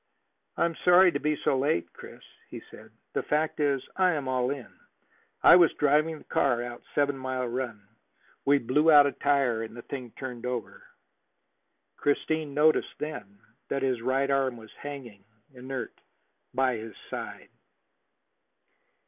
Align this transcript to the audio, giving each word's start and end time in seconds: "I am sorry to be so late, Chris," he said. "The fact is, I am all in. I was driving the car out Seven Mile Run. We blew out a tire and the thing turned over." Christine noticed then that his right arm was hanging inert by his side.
"I 0.57 0.65
am 0.65 0.73
sorry 0.83 1.11
to 1.11 1.19
be 1.19 1.35
so 1.43 1.59
late, 1.59 1.93
Chris," 1.93 2.23
he 2.49 2.59
said. 2.71 2.89
"The 3.13 3.21
fact 3.21 3.59
is, 3.59 3.83
I 3.95 4.13
am 4.13 4.27
all 4.27 4.49
in. 4.49 4.67
I 5.43 5.55
was 5.55 5.71
driving 5.75 6.17
the 6.17 6.23
car 6.23 6.63
out 6.63 6.81
Seven 6.95 7.15
Mile 7.15 7.45
Run. 7.47 7.87
We 8.43 8.57
blew 8.57 8.89
out 8.89 9.05
a 9.05 9.11
tire 9.11 9.61
and 9.61 9.77
the 9.77 9.83
thing 9.83 10.09
turned 10.17 10.47
over." 10.47 10.81
Christine 11.97 12.51
noticed 12.55 12.97
then 12.97 13.37
that 13.67 13.83
his 13.83 14.01
right 14.01 14.31
arm 14.31 14.57
was 14.57 14.71
hanging 14.79 15.23
inert 15.53 15.93
by 16.51 16.77
his 16.77 16.95
side. 17.11 17.49